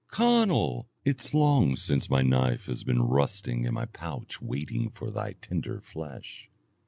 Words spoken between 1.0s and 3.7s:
it's long since my knife has been rusting